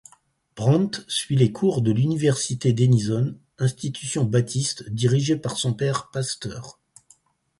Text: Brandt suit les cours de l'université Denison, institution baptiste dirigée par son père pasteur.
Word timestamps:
Brandt 0.55 1.05
suit 1.07 1.35
les 1.35 1.51
cours 1.51 1.83
de 1.83 1.91
l'université 1.91 2.73
Denison, 2.73 3.35
institution 3.59 4.25
baptiste 4.25 4.89
dirigée 4.89 5.35
par 5.35 5.57
son 5.59 5.75
père 5.75 6.09
pasteur. 6.09 6.79